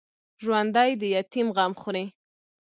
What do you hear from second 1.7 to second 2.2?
خوري